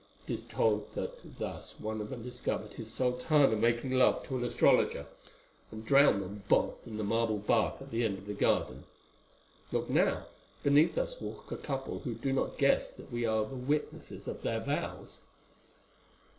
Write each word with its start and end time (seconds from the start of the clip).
It 0.27 0.33
is 0.33 0.45
told 0.45 0.93
that 0.93 1.37
thus 1.37 1.79
one 1.79 2.01
of 2.01 2.09
them 2.09 2.23
discovered 2.23 2.73
his 2.73 2.91
sultana 2.91 3.55
making 3.55 3.91
love 3.91 4.25
to 4.25 4.35
an 4.35 4.43
astrologer, 4.43 5.05
and 5.69 5.85
drowned 5.85 6.23
them 6.23 6.41
both 6.49 6.87
in 6.87 6.97
the 6.97 7.03
marble 7.03 7.37
bath 7.37 7.83
at 7.83 7.91
the 7.91 8.03
end 8.03 8.17
of 8.17 8.25
the 8.25 8.33
garden. 8.33 8.85
Look 9.71 9.91
now, 9.91 10.25
beneath 10.63 10.97
us 10.97 11.21
walk 11.21 11.51
a 11.51 11.55
couple 11.55 11.99
who 11.99 12.15
do 12.15 12.33
not 12.33 12.57
guess 12.57 12.89
that 12.91 13.11
we 13.11 13.27
are 13.27 13.45
the 13.45 13.53
witnesses 13.55 14.27
of 14.27 14.41
their 14.41 14.61
vows. 14.61 15.19